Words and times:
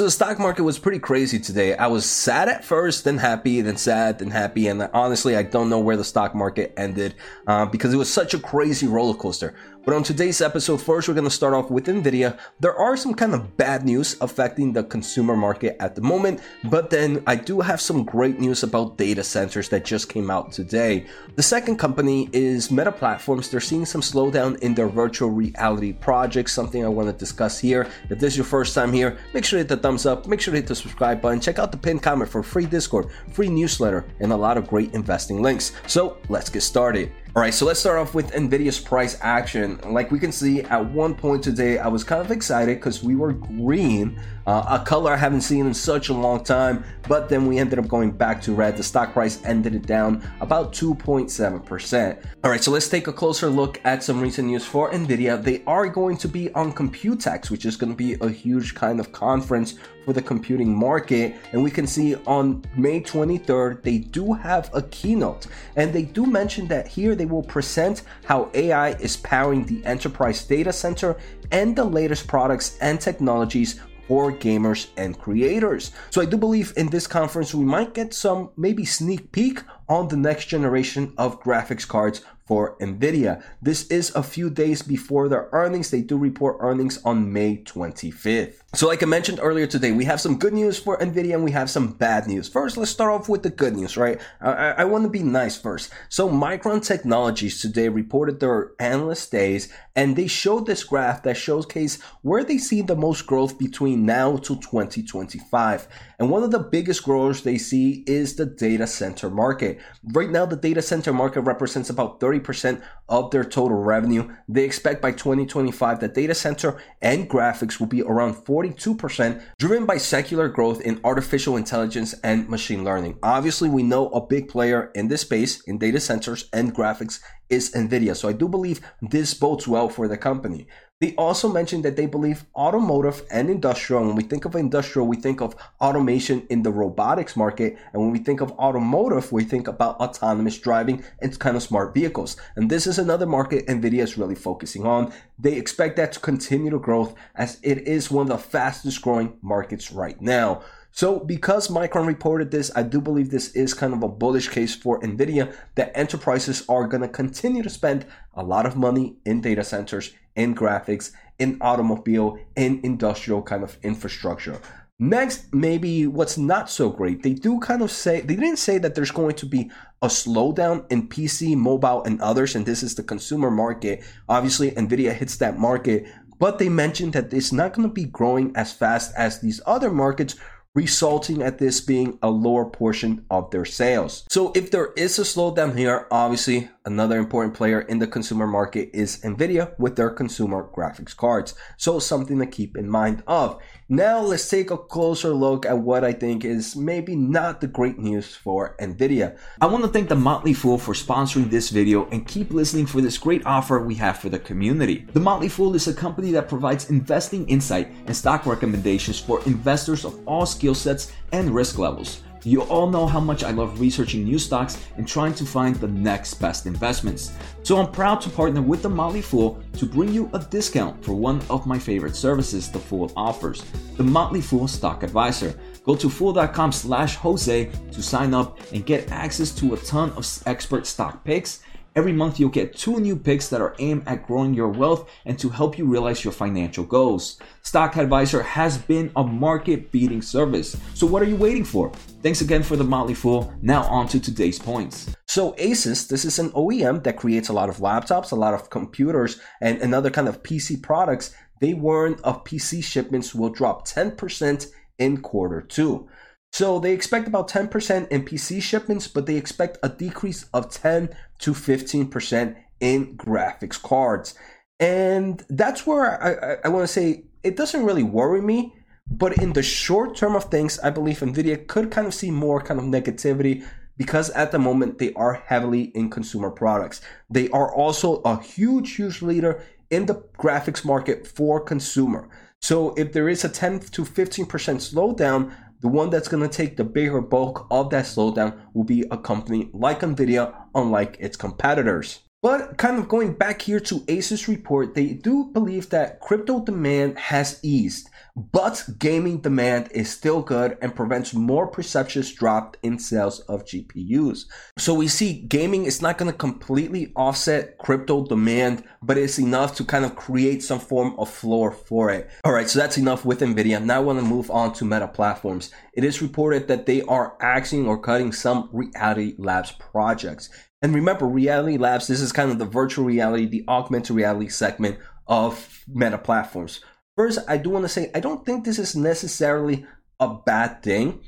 So 0.00 0.04
the 0.04 0.10
stock 0.10 0.38
market 0.38 0.62
was 0.62 0.78
pretty 0.78 0.98
crazy 0.98 1.38
today. 1.38 1.76
I 1.76 1.88
was 1.88 2.06
sad 2.06 2.48
at 2.48 2.64
first, 2.64 3.04
then 3.04 3.18
happy, 3.18 3.60
then 3.60 3.76
sad, 3.76 4.18
then 4.18 4.30
happy, 4.30 4.66
and 4.66 4.88
honestly, 4.94 5.36
I 5.36 5.42
don't 5.42 5.68
know 5.68 5.78
where 5.78 5.98
the 5.98 6.04
stock 6.04 6.34
market 6.34 6.72
ended 6.78 7.16
uh, 7.46 7.66
because 7.66 7.92
it 7.92 7.98
was 7.98 8.10
such 8.10 8.32
a 8.32 8.38
crazy 8.38 8.86
roller 8.86 9.12
coaster. 9.12 9.54
But 9.90 9.96
on 9.96 10.02
today's 10.04 10.40
episode, 10.40 10.80
first 10.80 11.08
we're 11.08 11.14
going 11.14 11.24
to 11.24 11.30
start 11.32 11.52
off 11.52 11.68
with 11.68 11.86
Nvidia. 11.86 12.38
There 12.60 12.76
are 12.76 12.96
some 12.96 13.12
kind 13.12 13.34
of 13.34 13.56
bad 13.56 13.84
news 13.84 14.16
affecting 14.20 14.72
the 14.72 14.84
consumer 14.84 15.34
market 15.34 15.76
at 15.80 15.96
the 15.96 16.00
moment, 16.00 16.42
but 16.62 16.90
then 16.90 17.24
I 17.26 17.34
do 17.34 17.60
have 17.60 17.80
some 17.80 18.04
great 18.04 18.38
news 18.38 18.62
about 18.62 18.98
data 18.98 19.24
centers 19.24 19.68
that 19.70 19.84
just 19.84 20.08
came 20.08 20.30
out 20.30 20.52
today. 20.52 21.06
The 21.34 21.42
second 21.42 21.78
company 21.78 22.28
is 22.32 22.70
Meta 22.70 22.92
Platforms. 22.92 23.50
They're 23.50 23.58
seeing 23.58 23.84
some 23.84 24.00
slowdown 24.00 24.60
in 24.60 24.76
their 24.76 24.86
virtual 24.86 25.30
reality 25.30 25.92
projects, 25.92 26.52
something 26.52 26.84
I 26.84 26.88
want 26.88 27.08
to 27.08 27.12
discuss 27.12 27.58
here. 27.58 27.88
If 28.10 28.20
this 28.20 28.34
is 28.34 28.36
your 28.36 28.46
first 28.46 28.76
time 28.76 28.92
here, 28.92 29.18
make 29.34 29.44
sure 29.44 29.56
to 29.56 29.62
hit 29.62 29.68
the 29.70 29.76
thumbs 29.76 30.06
up, 30.06 30.28
make 30.28 30.40
sure 30.40 30.52
to 30.52 30.58
hit 30.58 30.68
the 30.68 30.76
subscribe 30.76 31.20
button, 31.20 31.40
check 31.40 31.58
out 31.58 31.72
the 31.72 31.78
pinned 31.78 32.04
comment 32.04 32.30
for 32.30 32.44
free 32.44 32.66
Discord, 32.66 33.08
free 33.32 33.48
newsletter, 33.48 34.04
and 34.20 34.30
a 34.30 34.36
lot 34.36 34.56
of 34.56 34.68
great 34.68 34.94
investing 34.94 35.42
links. 35.42 35.72
So 35.88 36.16
let's 36.28 36.48
get 36.48 36.60
started. 36.60 37.10
All 37.36 37.42
right, 37.42 37.54
so 37.54 37.64
let's 37.64 37.78
start 37.78 37.96
off 37.96 38.12
with 38.12 38.32
NVIDIA's 38.32 38.80
price 38.80 39.16
action. 39.20 39.78
Like 39.88 40.10
we 40.10 40.18
can 40.18 40.32
see 40.32 40.62
at 40.62 40.84
one 40.84 41.14
point 41.14 41.44
today, 41.44 41.78
I 41.78 41.86
was 41.86 42.02
kind 42.02 42.20
of 42.20 42.32
excited 42.32 42.78
because 42.78 43.04
we 43.04 43.14
were 43.14 43.32
green, 43.32 44.20
uh, 44.48 44.80
a 44.80 44.84
color 44.84 45.12
I 45.12 45.16
haven't 45.16 45.42
seen 45.42 45.64
in 45.64 45.72
such 45.72 46.08
a 46.08 46.12
long 46.12 46.42
time, 46.42 46.82
but 47.06 47.28
then 47.28 47.46
we 47.46 47.58
ended 47.58 47.78
up 47.78 47.86
going 47.86 48.10
back 48.10 48.42
to 48.42 48.52
red. 48.52 48.76
The 48.76 48.82
stock 48.82 49.12
price 49.12 49.40
ended 49.44 49.76
it 49.76 49.86
down 49.86 50.28
about 50.40 50.72
2.7%. 50.72 52.24
All 52.42 52.50
right, 52.50 52.64
so 52.64 52.72
let's 52.72 52.88
take 52.88 53.06
a 53.06 53.12
closer 53.12 53.48
look 53.48 53.80
at 53.84 54.02
some 54.02 54.20
recent 54.20 54.48
news 54.48 54.66
for 54.66 54.90
NVIDIA. 54.90 55.40
They 55.40 55.62
are 55.68 55.86
going 55.86 56.16
to 56.16 56.26
be 56.26 56.52
on 56.54 56.72
Computex, 56.72 57.48
which 57.48 57.64
is 57.64 57.76
going 57.76 57.92
to 57.92 57.96
be 57.96 58.14
a 58.20 58.28
huge 58.28 58.74
kind 58.74 58.98
of 58.98 59.12
conference 59.12 59.76
the 60.12 60.22
computing 60.22 60.74
market. 60.74 61.36
And 61.52 61.62
we 61.62 61.70
can 61.70 61.86
see 61.86 62.16
on 62.26 62.64
May 62.76 63.00
23rd, 63.00 63.82
they 63.82 63.98
do 63.98 64.32
have 64.32 64.70
a 64.74 64.82
keynote. 64.82 65.46
And 65.76 65.92
they 65.92 66.02
do 66.02 66.26
mention 66.26 66.68
that 66.68 66.88
here 66.88 67.14
they 67.14 67.26
will 67.26 67.42
present 67.42 68.02
how 68.24 68.50
AI 68.54 68.90
is 68.94 69.16
powering 69.16 69.64
the 69.64 69.84
enterprise 69.84 70.44
data 70.44 70.72
center 70.72 71.16
and 71.50 71.74
the 71.74 71.84
latest 71.84 72.26
products 72.26 72.78
and 72.80 73.00
technologies 73.00 73.80
for 74.10 74.32
gamers 74.32 74.88
and 74.96 75.16
creators. 75.16 75.92
So 76.10 76.20
I 76.20 76.24
do 76.24 76.36
believe 76.36 76.72
in 76.76 76.88
this 76.88 77.06
conference 77.06 77.54
we 77.54 77.64
might 77.64 77.94
get 77.94 78.12
some 78.12 78.50
maybe 78.56 78.84
sneak 78.84 79.30
peek 79.30 79.62
on 79.90 80.08
the 80.08 80.16
next 80.16 80.46
generation 80.46 81.12
of 81.18 81.42
graphics 81.42 81.86
cards 81.86 82.22
for 82.50 82.76
Nvidia. 82.78 83.40
This 83.62 83.86
is 83.88 84.12
a 84.16 84.24
few 84.24 84.50
days 84.50 84.82
before 84.82 85.28
their 85.28 85.48
earnings. 85.52 85.90
They 85.90 86.00
do 86.00 86.16
report 86.16 86.56
earnings 86.58 87.00
on 87.04 87.32
May 87.32 87.58
25th. 87.58 88.54
So, 88.72 88.86
like 88.88 89.02
I 89.02 89.06
mentioned 89.06 89.40
earlier 89.40 89.66
today, 89.66 89.92
we 89.92 90.04
have 90.04 90.20
some 90.20 90.36
good 90.38 90.52
news 90.52 90.78
for 90.78 90.96
Nvidia 90.98 91.34
and 91.34 91.44
we 91.44 91.50
have 91.52 91.70
some 91.70 91.92
bad 91.92 92.26
news. 92.26 92.48
First, 92.48 92.76
let's 92.76 92.90
start 92.90 93.12
off 93.12 93.28
with 93.28 93.42
the 93.42 93.50
good 93.50 93.76
news, 93.76 93.96
right? 93.96 94.20
I, 94.40 94.70
I 94.78 94.84
want 94.84 95.04
to 95.04 95.10
be 95.10 95.22
nice 95.22 95.56
first. 95.56 95.92
So, 96.08 96.28
Micron 96.28 96.84
Technologies 96.84 97.60
today 97.60 97.88
reported 97.88 98.38
their 98.38 98.72
analyst 98.78 99.32
days 99.32 99.72
and 99.96 100.14
they 100.14 100.28
showed 100.28 100.66
this 100.66 100.84
graph 100.84 101.24
that 101.24 101.36
showcase 101.36 102.00
where 102.22 102.44
they 102.44 102.58
see 102.58 102.82
the 102.82 102.94
most 102.96 103.26
growth 103.26 103.58
between 103.58 104.06
now 104.06 104.36
to 104.36 104.56
2025. 104.56 105.88
And 106.20 106.30
one 106.30 106.44
of 106.44 106.52
the 106.52 106.60
biggest 106.60 107.02
growers 107.02 107.42
they 107.42 107.58
see 107.58 108.04
is 108.06 108.36
the 108.36 108.46
data 108.46 108.86
center 108.86 109.30
market. 109.30 109.79
Right 110.12 110.30
now, 110.30 110.46
the 110.46 110.56
data 110.56 110.82
center 110.82 111.12
market 111.12 111.42
represents 111.42 111.90
about 111.90 112.20
30% 112.20 112.82
of 113.08 113.30
their 113.30 113.44
total 113.44 113.78
revenue. 113.78 114.34
They 114.48 114.64
expect 114.64 115.02
by 115.02 115.12
2025 115.12 116.00
that 116.00 116.14
data 116.14 116.34
center 116.34 116.80
and 117.02 117.28
graphics 117.28 117.78
will 117.78 117.86
be 117.86 118.02
around 118.02 118.34
42%, 118.34 119.42
driven 119.58 119.86
by 119.86 119.98
secular 119.98 120.48
growth 120.48 120.80
in 120.80 121.00
artificial 121.04 121.56
intelligence 121.56 122.14
and 122.24 122.48
machine 122.48 122.84
learning. 122.84 123.18
Obviously, 123.22 123.68
we 123.68 123.82
know 123.82 124.08
a 124.10 124.26
big 124.26 124.48
player 124.48 124.90
in 124.94 125.08
this 125.08 125.22
space 125.22 125.60
in 125.62 125.78
data 125.78 126.00
centers 126.00 126.48
and 126.52 126.74
graphics 126.74 127.20
is 127.48 127.72
Nvidia. 127.72 128.16
So 128.16 128.28
I 128.28 128.32
do 128.32 128.48
believe 128.48 128.80
this 129.02 129.34
bodes 129.34 129.66
well 129.68 129.88
for 129.88 130.08
the 130.08 130.16
company. 130.16 130.66
They 131.00 131.14
also 131.14 131.50
mentioned 131.50 131.82
that 131.86 131.96
they 131.96 132.04
believe 132.04 132.44
automotive 132.54 133.22
and 133.30 133.48
industrial, 133.48 134.04
when 134.04 134.16
we 134.16 134.22
think 134.22 134.44
of 134.44 134.54
industrial, 134.54 135.08
we 135.08 135.16
think 135.16 135.40
of 135.40 135.56
automation 135.80 136.46
in 136.50 136.62
the 136.62 136.70
robotics 136.70 137.38
market. 137.38 137.78
And 137.94 138.02
when 138.02 138.10
we 138.10 138.18
think 138.18 138.42
of 138.42 138.50
automotive, 138.52 139.32
we 139.32 139.44
think 139.44 139.66
about 139.66 139.98
autonomous 139.98 140.58
driving 140.58 141.02
and 141.22 141.38
kind 141.38 141.56
of 141.56 141.62
smart 141.62 141.94
vehicles. 141.94 142.36
And 142.54 142.70
this 142.70 142.86
is 142.86 142.98
another 142.98 143.24
market 143.24 143.66
NVIDIA 143.66 144.02
is 144.02 144.18
really 144.18 144.34
focusing 144.34 144.84
on. 144.84 145.10
They 145.38 145.54
expect 145.54 145.96
that 145.96 146.12
to 146.12 146.20
continue 146.20 146.68
to 146.68 146.78
grow 146.78 147.14
as 147.34 147.58
it 147.62 147.88
is 147.88 148.10
one 148.10 148.30
of 148.30 148.36
the 148.36 148.48
fastest 148.50 149.00
growing 149.00 149.38
markets 149.40 149.90
right 149.90 150.20
now. 150.20 150.60
So, 150.92 151.20
because 151.20 151.68
Micron 151.68 152.06
reported 152.06 152.50
this, 152.50 152.70
I 152.74 152.82
do 152.82 153.00
believe 153.00 153.30
this 153.30 153.54
is 153.54 153.74
kind 153.74 153.94
of 153.94 154.02
a 154.02 154.08
bullish 154.08 154.48
case 154.48 154.74
for 154.74 155.00
Nvidia 155.00 155.54
that 155.76 155.96
enterprises 155.96 156.64
are 156.68 156.88
going 156.88 157.02
to 157.02 157.08
continue 157.08 157.62
to 157.62 157.70
spend 157.70 158.06
a 158.34 158.42
lot 158.42 158.66
of 158.66 158.76
money 158.76 159.16
in 159.24 159.40
data 159.40 159.62
centers, 159.62 160.12
in 160.34 160.54
graphics, 160.54 161.12
in 161.38 161.58
automobile, 161.60 162.38
in 162.56 162.80
industrial 162.82 163.42
kind 163.42 163.62
of 163.62 163.78
infrastructure. 163.82 164.60
Next, 165.02 165.54
maybe 165.54 166.06
what's 166.06 166.36
not 166.36 166.68
so 166.68 166.90
great. 166.90 167.22
They 167.22 167.32
do 167.32 167.58
kind 167.60 167.80
of 167.80 167.90
say, 167.90 168.20
they 168.20 168.36
didn't 168.36 168.58
say 168.58 168.76
that 168.76 168.94
there's 168.94 169.10
going 169.10 169.34
to 169.36 169.46
be 169.46 169.70
a 170.02 170.08
slowdown 170.08 170.84
in 170.92 171.08
PC, 171.08 171.56
mobile, 171.56 172.04
and 172.04 172.20
others, 172.20 172.54
and 172.54 172.66
this 172.66 172.82
is 172.82 172.96
the 172.96 173.02
consumer 173.02 173.50
market. 173.50 174.02
Obviously, 174.28 174.72
NVIDIA 174.72 175.14
hits 175.14 175.38
that 175.38 175.58
market, 175.58 176.06
but 176.38 176.58
they 176.58 176.68
mentioned 176.68 177.14
that 177.14 177.32
it's 177.32 177.50
not 177.50 177.72
going 177.72 177.88
to 177.88 177.94
be 177.94 178.04
growing 178.04 178.52
as 178.54 178.74
fast 178.74 179.14
as 179.16 179.40
these 179.40 179.62
other 179.64 179.90
markets 179.90 180.36
resulting 180.74 181.42
at 181.42 181.58
this 181.58 181.80
being 181.80 182.18
a 182.22 182.30
lower 182.30 182.64
portion 182.64 183.24
of 183.30 183.50
their 183.50 183.64
sales. 183.64 184.24
So 184.30 184.52
if 184.54 184.70
there 184.70 184.92
is 184.96 185.18
a 185.18 185.22
slowdown 185.22 185.76
here, 185.76 186.06
obviously 186.10 186.68
another 186.84 187.18
important 187.18 187.54
player 187.54 187.80
in 187.80 187.98
the 187.98 188.06
consumer 188.06 188.46
market 188.46 188.90
is 188.92 189.20
Nvidia 189.20 189.78
with 189.78 189.96
their 189.96 190.10
consumer 190.10 190.68
graphics 190.74 191.16
cards. 191.16 191.54
So 191.76 191.98
something 191.98 192.38
to 192.38 192.46
keep 192.46 192.76
in 192.76 192.88
mind 192.88 193.22
of. 193.26 193.60
Now 193.88 194.20
let's 194.20 194.48
take 194.48 194.70
a 194.70 194.78
closer 194.78 195.34
look 195.34 195.66
at 195.66 195.78
what 195.78 196.04
I 196.04 196.12
think 196.12 196.44
is 196.44 196.76
maybe 196.76 197.16
not 197.16 197.60
the 197.60 197.66
great 197.66 197.98
news 197.98 198.34
for 198.34 198.76
Nvidia. 198.80 199.36
I 199.60 199.66
want 199.66 199.84
to 199.84 199.90
thank 199.90 200.08
the 200.08 200.16
Motley 200.16 200.54
Fool 200.54 200.78
for 200.78 200.94
sponsoring 200.94 201.50
this 201.50 201.70
video 201.70 202.08
and 202.10 202.26
keep 202.26 202.52
listening 202.52 202.86
for 202.86 203.00
this 203.00 203.18
great 203.18 203.44
offer 203.46 203.84
we 203.84 203.96
have 203.96 204.18
for 204.18 204.28
the 204.28 204.38
community. 204.38 205.06
The 205.12 205.20
Motley 205.20 205.48
Fool 205.48 205.74
is 205.74 205.88
a 205.88 205.94
company 205.94 206.30
that 206.32 206.48
provides 206.48 206.90
investing 206.90 207.48
insight 207.48 207.88
and 208.06 208.16
stock 208.16 208.46
recommendations 208.46 209.18
for 209.18 209.42
investors 209.44 210.04
of 210.04 210.18
all 210.26 210.46
skill 210.46 210.74
sets 210.74 211.12
and 211.32 211.50
risk 211.50 211.78
levels. 211.78 212.22
You 212.42 212.62
all 212.62 212.88
know 212.88 213.06
how 213.06 213.20
much 213.20 213.44
I 213.44 213.50
love 213.50 213.80
researching 213.80 214.24
new 214.24 214.38
stocks 214.38 214.78
and 214.96 215.06
trying 215.06 215.34
to 215.34 215.44
find 215.44 215.76
the 215.76 215.88
next 215.88 216.34
best 216.34 216.64
investments. 216.66 217.32
So 217.62 217.76
I'm 217.78 217.92
proud 217.92 218.20
to 218.22 218.30
partner 218.30 218.62
with 218.62 218.82
the 218.82 218.88
Motley 218.88 219.20
Fool 219.20 219.62
to 219.74 219.84
bring 219.84 220.12
you 220.12 220.30
a 220.32 220.38
discount 220.38 221.04
for 221.04 221.12
one 221.12 221.42
of 221.50 221.66
my 221.66 221.78
favorite 221.78 222.16
services 222.16 222.70
the 222.70 222.78
Fool 222.78 223.12
offers, 223.14 223.62
the 223.96 224.04
Motley 224.04 224.40
Fool 224.40 224.66
Stock 224.68 225.02
Advisor. 225.02 225.54
Go 225.84 225.94
to 225.96 226.08
fool.com 226.08 226.72
slash 226.72 227.16
Jose 227.16 227.70
to 227.92 228.02
sign 228.02 228.32
up 228.32 228.58
and 228.72 228.86
get 228.86 229.10
access 229.12 229.50
to 229.56 229.74
a 229.74 229.78
ton 229.78 230.10
of 230.12 230.26
expert 230.46 230.86
stock 230.86 231.22
picks 231.24 231.60
Every 231.96 232.12
month, 232.12 232.38
you'll 232.38 232.50
get 232.50 232.76
two 232.76 233.00
new 233.00 233.16
picks 233.16 233.48
that 233.48 233.60
are 233.60 233.74
aimed 233.80 234.04
at 234.06 234.24
growing 234.24 234.54
your 234.54 234.68
wealth 234.68 235.10
and 235.24 235.36
to 235.40 235.48
help 235.48 235.76
you 235.76 235.86
realize 235.86 236.22
your 236.22 236.32
financial 236.32 236.84
goals. 236.84 237.40
Stock 237.62 237.96
Advisor 237.96 238.44
has 238.44 238.78
been 238.78 239.10
a 239.16 239.24
market 239.24 239.90
beating 239.90 240.22
service. 240.22 240.76
So, 240.94 241.04
what 241.04 241.20
are 241.20 241.26
you 241.26 241.34
waiting 241.34 241.64
for? 241.64 241.90
Thanks 242.22 242.42
again 242.42 242.62
for 242.62 242.76
the 242.76 242.84
Motley 242.84 243.14
Fool. 243.14 243.52
Now, 243.60 243.82
on 243.86 244.06
to 244.08 244.20
today's 244.20 244.58
points. 244.58 245.16
So, 245.26 245.52
Asus, 245.54 246.06
this 246.06 246.24
is 246.24 246.38
an 246.38 246.50
OEM 246.50 247.02
that 247.02 247.16
creates 247.16 247.48
a 247.48 247.52
lot 247.52 247.68
of 247.68 247.78
laptops, 247.78 248.30
a 248.30 248.36
lot 248.36 248.54
of 248.54 248.70
computers, 248.70 249.40
and 249.60 249.82
another 249.82 250.10
kind 250.10 250.28
of 250.28 250.44
PC 250.44 250.80
products. 250.80 251.34
They 251.60 251.74
warn 251.74 252.20
of 252.22 252.44
PC 252.44 252.84
shipments 252.84 253.34
will 253.34 253.50
drop 253.50 253.86
10% 253.88 254.70
in 255.00 255.22
quarter 255.22 255.60
two. 255.60 256.08
So 256.52 256.78
they 256.80 256.92
expect 256.92 257.28
about 257.28 257.48
10% 257.48 258.08
in 258.08 258.24
PC 258.24 258.60
shipments, 258.60 259.06
but 259.06 259.26
they 259.26 259.36
expect 259.36 259.78
a 259.82 259.88
decrease 259.88 260.46
of 260.52 260.70
10 260.70 261.10
to 261.38 261.52
15% 261.52 262.56
in 262.80 263.16
graphics 263.16 263.80
cards. 263.80 264.34
And 264.78 265.44
that's 265.48 265.86
where 265.86 266.22
I, 266.22 266.52
I, 266.52 266.56
I 266.64 266.68
want 266.68 266.84
to 266.84 266.92
say 266.92 267.24
it 267.42 267.56
doesn't 267.56 267.84
really 267.84 268.02
worry 268.02 268.40
me, 268.40 268.74
but 269.10 269.38
in 269.38 269.52
the 269.52 269.62
short 269.62 270.16
term 270.16 270.34
of 270.34 270.44
things, 270.44 270.78
I 270.80 270.90
believe 270.90 271.20
Nvidia 271.20 271.66
could 271.66 271.90
kind 271.90 272.06
of 272.06 272.14
see 272.14 272.30
more 272.30 272.60
kind 272.60 272.80
of 272.80 272.86
negativity 272.86 273.64
because 273.96 274.30
at 274.30 274.50
the 274.50 274.58
moment 274.58 274.98
they 274.98 275.12
are 275.14 275.34
heavily 275.34 275.84
in 275.94 276.08
consumer 276.08 276.50
products. 276.50 277.02
They 277.28 277.50
are 277.50 277.72
also 277.74 278.22
a 278.22 278.40
huge, 278.40 278.96
huge 278.96 279.20
leader 279.20 279.62
in 279.90 280.06
the 280.06 280.24
graphics 280.38 280.84
market 280.84 281.26
for 281.26 281.60
consumer. 281.60 282.28
So 282.62 282.94
if 282.94 283.12
there 283.12 283.28
is 283.28 283.44
a 283.44 283.48
10 283.48 283.80
to 283.80 284.04
15% 284.04 284.46
slowdown, 284.46 285.52
the 285.80 285.88
one 285.88 286.10
that's 286.10 286.28
going 286.28 286.42
to 286.42 286.56
take 286.56 286.76
the 286.76 286.84
bigger 286.84 287.20
bulk 287.20 287.66
of 287.70 287.90
that 287.90 288.04
slowdown 288.04 288.60
will 288.74 288.84
be 288.84 289.04
a 289.10 289.16
company 289.16 289.70
like 289.72 290.00
Nvidia, 290.00 290.54
unlike 290.74 291.16
its 291.20 291.36
competitors. 291.36 292.20
But 292.42 292.78
kind 292.78 292.98
of 292.98 293.06
going 293.06 293.34
back 293.34 293.60
here 293.60 293.80
to 293.80 294.00
Asus 294.00 294.48
report, 294.48 294.94
they 294.94 295.08
do 295.12 295.50
believe 295.52 295.90
that 295.90 296.20
crypto 296.20 296.64
demand 296.64 297.18
has 297.18 297.60
eased. 297.62 298.08
but 298.52 298.88
gaming 298.98 299.38
demand 299.38 299.88
is 299.92 300.10
still 300.10 300.40
good 300.40 300.78
and 300.80 300.94
prevents 300.94 301.34
more 301.34 301.66
perceptions 301.66 302.32
dropped 302.32 302.78
in 302.82 302.98
sales 302.98 303.40
of 303.40 303.64
GPUs. 303.64 304.46
So 304.78 304.94
we 304.94 305.08
see 305.08 305.42
gaming 305.42 305.84
is 305.84 306.00
not 306.00 306.16
going 306.18 306.30
to 306.30 306.36
completely 306.36 307.12
offset 307.16 307.76
crypto 307.78 308.24
demand, 308.24 308.84
but 309.02 309.18
it's 309.18 309.38
enough 309.38 309.74
to 309.76 309.84
kind 309.84 310.04
of 310.04 310.16
create 310.16 310.62
some 310.62 310.80
form 310.80 311.14
of 311.18 311.28
floor 311.28 311.70
for 311.72 312.10
it. 312.10 312.30
All 312.44 312.52
right, 312.52 312.68
so 312.68 312.78
that's 312.78 312.98
enough 312.98 313.24
with 313.24 313.40
Nvidia. 313.40 313.82
Now 313.82 313.96
I 313.96 314.00
want 314.00 314.18
to 314.18 314.24
move 314.24 314.50
on 314.50 314.72
to 314.74 314.84
Meta 314.84 315.08
Platforms. 315.08 315.70
It 315.92 316.04
is 316.04 316.22
reported 316.22 316.68
that 316.68 316.86
they 316.86 317.02
are 317.02 317.36
axing 317.40 317.86
or 317.86 318.00
cutting 318.00 318.32
some 318.32 318.68
Reality 318.72 319.34
Labs 319.38 319.72
projects. 319.72 320.50
And 320.82 320.94
remember, 320.94 321.26
Reality 321.26 321.76
Labs, 321.76 322.06
this 322.06 322.20
is 322.20 322.32
kind 322.32 322.50
of 322.50 322.58
the 322.58 322.64
virtual 322.64 323.04
reality, 323.04 323.46
the 323.46 323.64
augmented 323.68 324.16
reality 324.16 324.48
segment 324.48 324.98
of 325.26 325.84
Meta 325.86 326.18
Platforms. 326.18 326.80
First, 327.16 327.40
I 327.46 327.58
do 327.58 327.70
want 327.70 327.84
to 327.84 327.88
say 327.88 328.10
I 328.14 328.20
don't 328.20 328.46
think 328.46 328.64
this 328.64 328.78
is 328.78 328.96
necessarily 328.96 329.86
a 330.18 330.34
bad 330.34 330.82
thing. 330.82 331.20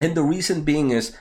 And 0.00 0.14
the 0.14 0.22
reason 0.22 0.62
being 0.62 0.90
is 0.90 1.16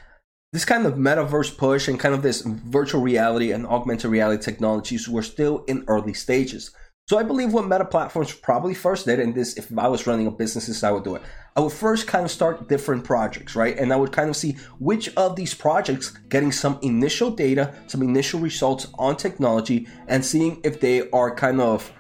this 0.54 0.66
kind 0.66 0.86
of 0.86 0.94
metaverse 0.94 1.58
push 1.58 1.88
and 1.88 2.00
kind 2.00 2.14
of 2.14 2.22
this 2.22 2.42
virtual 2.42 3.02
reality 3.02 3.52
and 3.52 3.66
augmented 3.66 4.12
reality 4.12 4.44
technologies 4.44 5.10
were 5.10 5.24
still 5.24 5.64
in 5.66 5.84
early 5.88 6.14
stages. 6.14 6.72
So 7.08 7.20
I 7.20 7.24
believe 7.24 7.54
what 7.54 7.68
Meta 7.68 7.86
Platforms 7.86 8.34
probably 8.34 8.74
first 8.74 9.06
did, 9.06 9.20
and 9.20 9.36
this, 9.36 9.58
if 9.58 9.72
I 9.78 9.88
was 9.88 10.08
running 10.08 10.26
a 10.26 10.32
business, 10.32 10.66
this 10.66 10.84
I 10.84 10.90
would 10.90 11.04
do 11.04 11.14
it. 11.14 11.22
I 11.56 11.60
would 11.60 11.72
first 11.72 12.08
kind 12.08 12.26
of 12.26 12.32
start 12.32 12.68
different 12.68 13.04
projects, 13.04 13.56
right? 13.56 13.78
And 13.78 13.94
I 13.94 13.96
would 13.96 14.12
kind 14.12 14.28
of 14.28 14.36
see 14.36 14.54
which 14.80 15.16
of 15.16 15.36
these 15.36 15.54
projects 15.54 16.18
getting 16.30 16.52
some 16.52 16.80
initial 16.82 17.30
data, 17.30 17.76
some 17.86 18.02
initial 18.02 18.40
results 18.40 18.88
on 18.98 19.18
technology, 19.18 19.88
and 20.08 20.26
seeing 20.26 20.60
if 20.64 20.80
they 20.82 21.08
are 21.12 21.36
kind 21.36 21.62
of 21.62 21.94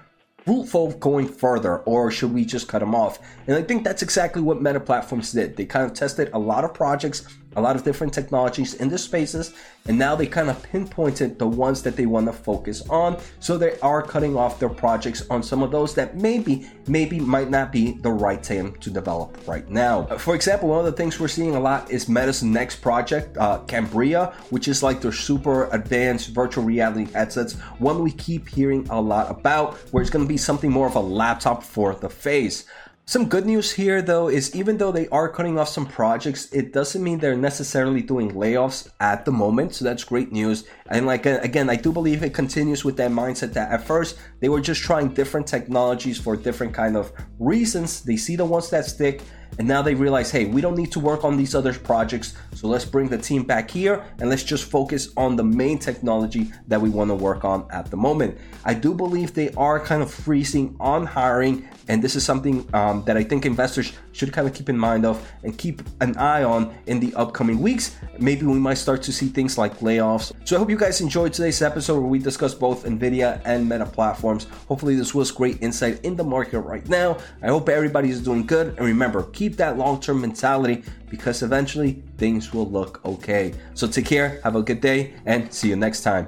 fruitful 0.43 0.93
going 0.93 1.27
further, 1.27 1.81
or 1.81 2.09
should 2.09 2.33
we 2.33 2.43
just 2.43 2.67
cut 2.67 2.79
them 2.79 2.95
off? 2.95 3.19
And 3.45 3.55
I 3.55 3.61
think 3.61 3.83
that's 3.83 4.01
exactly 4.01 4.41
what 4.41 4.59
Meta 4.59 4.79
Platforms 4.79 5.31
did. 5.31 5.55
They 5.55 5.65
kind 5.65 5.85
of 5.85 5.93
tested 5.93 6.31
a 6.33 6.39
lot 6.39 6.63
of 6.63 6.73
projects, 6.73 7.27
a 7.55 7.61
lot 7.61 7.75
of 7.75 7.83
different 7.83 8.13
technologies 8.13 8.75
in 8.75 8.89
the 8.89 8.97
spaces, 8.97 9.53
and 9.87 9.97
now 9.97 10.15
they 10.15 10.27
kind 10.27 10.49
of 10.49 10.61
pinpointed 10.63 11.39
the 11.39 11.47
ones 11.47 11.81
that 11.83 11.95
they 11.95 12.05
want 12.05 12.25
to 12.27 12.33
focus 12.33 12.87
on. 12.89 13.17
So 13.39 13.57
they 13.57 13.79
are 13.79 14.01
cutting 14.01 14.35
off 14.35 14.59
their 14.59 14.69
projects 14.69 15.25
on 15.29 15.43
some 15.43 15.63
of 15.63 15.71
those 15.71 15.93
that 15.95 16.17
maybe, 16.17 16.67
maybe 16.87 17.19
might 17.19 17.49
not 17.49 17.71
be 17.71 17.93
the 17.93 18.11
right 18.11 18.41
time 18.41 18.75
to 18.77 18.89
develop 18.89 19.37
right 19.47 19.69
now. 19.69 20.05
For 20.17 20.35
example, 20.35 20.69
one 20.69 20.79
of 20.79 20.85
the 20.85 20.91
things 20.91 21.19
we're 21.19 21.27
seeing 21.27 21.55
a 21.55 21.59
lot 21.59 21.91
is 21.91 22.09
Meta's 22.09 22.43
next 22.43 22.77
project, 22.77 23.37
uh, 23.37 23.59
Cambria, 23.67 24.33
which 24.49 24.67
is 24.67 24.81
like 24.83 25.01
their 25.01 25.11
super 25.11 25.69
advanced 25.71 26.29
virtual 26.29 26.63
reality 26.63 27.11
headsets. 27.11 27.53
One 27.79 28.03
we 28.03 28.11
keep 28.11 28.47
hearing 28.47 28.87
a 28.89 28.99
lot 28.99 29.29
about, 29.29 29.75
where 29.91 30.01
it's 30.01 30.09
going 30.09 30.25
to 30.25 30.29
be 30.29 30.37
something 30.37 30.71
more 30.71 30.87
of 30.87 30.95
a 30.95 30.99
laptop 30.99 31.63
for 31.63 31.95
the 31.95 32.09
face. 32.09 32.65
Some 33.07 33.29
good 33.29 33.45
news 33.45 33.71
here, 33.71 34.01
though, 34.01 34.29
is 34.29 34.55
even 34.55 34.77
though 34.77 34.91
they 34.91 35.07
are 35.09 35.29
cutting 35.29 35.59
off 35.59 35.69
some 35.69 35.85
projects, 35.85 36.51
it 36.51 36.73
doesn't 36.73 37.03
mean 37.03 37.19
they're 37.19 37.37
necessarily 37.37 38.01
doing 38.01 38.31
layoffs 38.31 38.89
at 38.99 39.25
the 39.25 39.31
moment. 39.31 39.75
So 39.75 39.85
that's 39.85 40.03
great 40.03 40.31
news. 40.31 40.65
And 40.89 41.05
like 41.05 41.27
again, 41.27 41.69
I 41.69 41.75
do 41.75 41.91
believe 41.93 42.23
it 42.23 42.33
continues 42.33 42.83
with 42.83 42.97
that 42.97 43.11
mindset 43.11 43.53
that 43.53 43.71
at 43.71 43.85
first 43.85 44.17
they 44.39 44.49
were 44.49 44.59
just 44.59 44.81
trying 44.81 45.09
different 45.09 45.45
technologies 45.45 46.19
for 46.19 46.35
different 46.35 46.73
kind 46.73 46.97
of 46.97 47.13
reasons. 47.37 48.01
They 48.01 48.17
see 48.17 48.35
the 48.35 48.45
ones 48.45 48.71
that 48.71 48.85
stick, 48.85 49.21
and 49.59 49.67
now 49.67 49.83
they 49.83 49.93
realize, 49.93 50.31
hey, 50.31 50.45
we 50.45 50.59
don't 50.59 50.75
need 50.75 50.91
to 50.93 50.99
work 50.99 51.23
on 51.23 51.37
these 51.37 51.53
other 51.53 51.73
projects. 51.73 52.33
So 52.55 52.67
let's 52.67 52.85
bring 52.85 53.07
the 53.07 53.19
team 53.19 53.43
back 53.43 53.69
here 53.69 54.03
and 54.19 54.29
let's 54.29 54.43
just 54.43 54.69
focus 54.71 55.09
on 55.15 55.35
the 55.35 55.43
main 55.43 55.77
technology 55.77 56.51
that 56.67 56.81
we 56.81 56.89
want 56.89 57.11
to 57.11 57.15
work 57.15 57.45
on 57.45 57.67
at 57.71 57.91
the 57.91 57.97
moment. 57.97 58.39
I 58.65 58.73
do 58.73 58.95
believe 58.95 59.35
they 59.35 59.51
are 59.51 59.79
kind 59.79 60.01
of 60.01 60.11
freezing 60.11 60.75
on 60.79 61.05
hiring. 61.05 61.69
And 61.87 62.03
this 62.03 62.15
is 62.15 62.23
something 62.23 62.67
um, 62.73 63.03
that 63.05 63.17
I 63.17 63.23
think 63.23 63.45
investors 63.45 63.93
should 64.11 64.33
kind 64.33 64.47
of 64.47 64.53
keep 64.53 64.69
in 64.69 64.77
mind 64.77 65.05
of 65.05 65.15
and 65.43 65.57
keep 65.57 65.81
an 66.01 66.17
eye 66.17 66.43
on 66.43 66.75
in 66.87 66.99
the 66.99 67.13
upcoming 67.15 67.59
weeks. 67.61 67.95
Maybe 68.17 68.45
we 68.45 68.59
might 68.59 68.75
start 68.75 69.03
to 69.03 69.11
see 69.11 69.27
things 69.27 69.57
like 69.57 69.79
layoffs. 69.79 70.31
So 70.45 70.55
I 70.55 70.59
hope 70.59 70.69
you 70.69 70.77
guys 70.77 71.01
enjoyed 71.01 71.33
today's 71.33 71.61
episode 71.61 71.99
where 71.99 72.09
we 72.09 72.19
discussed 72.19 72.59
both 72.59 72.85
NVIDIA 72.85 73.41
and 73.45 73.67
Meta 73.67 73.85
platforms. 73.85 74.47
Hopefully, 74.67 74.95
this 74.95 75.13
was 75.13 75.31
great 75.31 75.61
insight 75.61 76.03
in 76.03 76.15
the 76.15 76.23
market 76.23 76.61
right 76.61 76.87
now. 76.89 77.17
I 77.41 77.47
hope 77.47 77.69
everybody 77.69 78.09
is 78.09 78.21
doing 78.21 78.45
good. 78.45 78.67
And 78.77 78.85
remember, 78.85 79.23
keep 79.23 79.57
that 79.57 79.77
long 79.77 79.99
term 79.99 80.21
mentality 80.21 80.83
because 81.09 81.43
eventually 81.43 82.03
things 82.17 82.53
will 82.53 82.69
look 82.69 83.03
okay. 83.05 83.53
So 83.73 83.87
take 83.87 84.05
care, 84.05 84.39
have 84.43 84.55
a 84.55 84.63
good 84.63 84.81
day, 84.81 85.13
and 85.25 85.53
see 85.53 85.69
you 85.69 85.75
next 85.75 86.01
time. 86.01 86.23